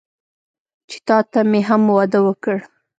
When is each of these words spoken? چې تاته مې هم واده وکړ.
چې 0.89 0.97
تاته 1.07 1.39
مې 1.49 1.61
هم 1.69 1.83
واده 1.95 2.19
وکړ. 2.27 2.57